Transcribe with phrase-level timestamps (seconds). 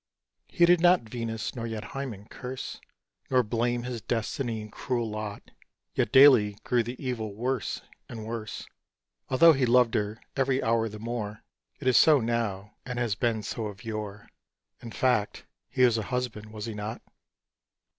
[0.47, 2.81] He did not Venus nor yet Hymen curse,
[3.29, 5.51] Nor blame his destiny and cruel lot,
[5.93, 8.65] Yet daily grew the evil worse and worse:
[9.29, 11.43] Although he loved her every hour the more.
[11.79, 14.27] It is so now, and has been so of yore.
[14.81, 17.03] In fact, he was a Husband, was he not?